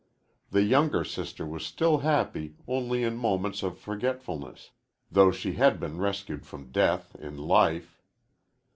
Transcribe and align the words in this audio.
The 0.49 0.63
younger 0.63 1.03
sister 1.03 1.45
was 1.45 1.63
still 1.63 1.99
happy 1.99 2.55
only 2.67 3.03
in 3.03 3.15
moments 3.17 3.61
of 3.61 3.77
forgetfulness, 3.77 4.71
though 5.11 5.29
she 5.29 5.53
had 5.53 5.79
been 5.79 5.99
rescued 6.01 6.43
from 6.43 6.71
death 6.71 7.15
in 7.19 7.37
life. 7.37 8.01